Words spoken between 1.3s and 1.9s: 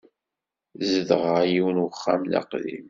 yiwen